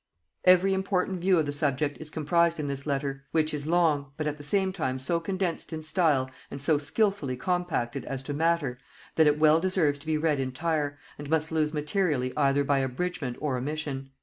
Every 0.45 0.73
important 0.73 1.19
view 1.19 1.37
of 1.37 1.45
the 1.45 1.51
subject 1.51 1.99
is 1.99 2.09
comprised 2.09 2.59
in 2.59 2.67
this 2.67 2.87
letter, 2.87 3.25
which 3.33 3.53
is 3.53 3.67
long, 3.67 4.13
but 4.17 4.25
at 4.25 4.37
the 4.39 4.43
same 4.43 4.73
time 4.73 4.97
so 4.97 5.19
condensed 5.19 5.71
in 5.71 5.83
style, 5.83 6.31
and 6.49 6.59
so 6.59 6.79
skilfully 6.79 7.37
compacted 7.37 8.03
as 8.05 8.23
to 8.23 8.33
matter, 8.33 8.79
that 9.15 9.27
it 9.27 9.37
well 9.37 9.59
deserves 9.59 9.99
to 9.99 10.07
be 10.07 10.17
read 10.17 10.39
entire, 10.39 10.97
and 11.19 11.29
must 11.29 11.51
lose 11.51 11.71
materially 11.71 12.33
either 12.35 12.63
by 12.63 12.79
abridgement 12.79 13.37
or 13.39 13.57
omission. 13.57 14.09